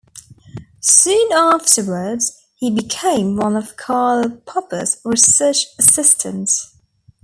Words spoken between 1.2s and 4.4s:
afterwards he became one of Karl